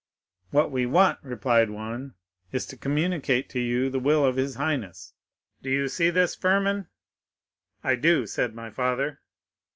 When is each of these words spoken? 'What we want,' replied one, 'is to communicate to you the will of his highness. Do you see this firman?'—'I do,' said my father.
'What 0.49 0.71
we 0.71 0.87
want,' 0.87 1.19
replied 1.21 1.69
one, 1.69 2.15
'is 2.51 2.65
to 2.65 2.75
communicate 2.75 3.49
to 3.49 3.59
you 3.59 3.87
the 3.87 3.99
will 3.99 4.25
of 4.25 4.35
his 4.35 4.55
highness. 4.55 5.13
Do 5.61 5.69
you 5.69 5.87
see 5.87 6.09
this 6.09 6.33
firman?'—'I 6.33 7.95
do,' 7.97 8.25
said 8.25 8.55
my 8.55 8.71
father. 8.71 9.21